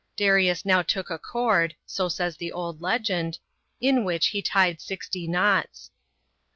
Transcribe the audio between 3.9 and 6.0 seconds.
which he tied sixty knots.